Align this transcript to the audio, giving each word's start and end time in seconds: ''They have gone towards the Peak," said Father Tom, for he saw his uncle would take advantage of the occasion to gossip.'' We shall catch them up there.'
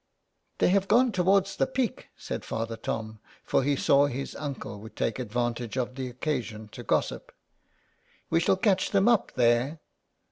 ''They 0.57 0.69
have 0.69 0.87
gone 0.87 1.11
towards 1.11 1.55
the 1.55 1.67
Peak," 1.67 2.07
said 2.17 2.43
Father 2.43 2.75
Tom, 2.75 3.19
for 3.43 3.61
he 3.61 3.75
saw 3.75 4.07
his 4.07 4.35
uncle 4.35 4.79
would 4.79 4.95
take 4.95 5.19
advantage 5.19 5.77
of 5.77 5.93
the 5.93 6.09
occasion 6.09 6.69
to 6.69 6.81
gossip.'' 6.81 7.31
We 8.31 8.39
shall 8.39 8.57
catch 8.57 8.89
them 8.89 9.07
up 9.07 9.33
there.' 9.35 9.79